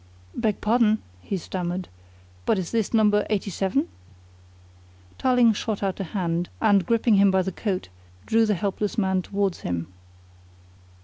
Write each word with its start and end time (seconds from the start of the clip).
"Beg 0.35 0.61
pardon," 0.61 0.97
he 1.21 1.37
stammered, 1.37 1.87
"but 2.47 2.57
is 2.57 2.71
this 2.71 2.91
No. 2.91 3.23
87?" 3.29 3.87
Tarling 5.19 5.53
shot 5.53 5.83
out 5.83 5.99
a 5.99 6.03
hand, 6.05 6.49
and 6.59 6.87
gripping 6.87 7.17
him 7.17 7.29
by 7.29 7.43
the 7.43 7.51
coat, 7.51 7.89
drew 8.25 8.47
the 8.47 8.55
helpless 8.55 8.97
man 8.97 9.21
towards 9.21 9.59
him. 9.59 9.93